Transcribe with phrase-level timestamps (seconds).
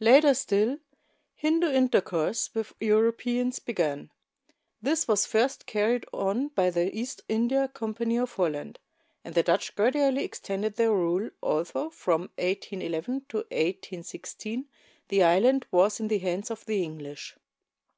[0.00, 0.78] Later still,
[1.34, 4.10] Hindu intercourse with Europeans began.
[4.80, 8.78] This was first carried on by the East India Company of Holland;
[9.26, 14.66] and the Dutch gradually extended their rule, although from 1811 to 1816
[15.08, 17.36] the island was in the hands of the English.